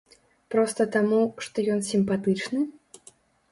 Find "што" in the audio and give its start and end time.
1.49-1.67